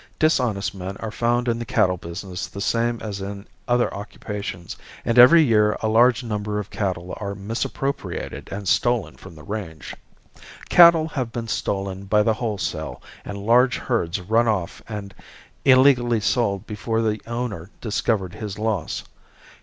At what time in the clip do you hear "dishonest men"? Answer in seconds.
0.17-0.97